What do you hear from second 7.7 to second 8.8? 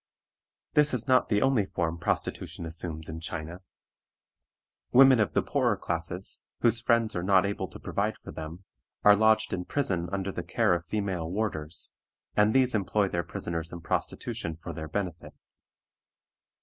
provide for them,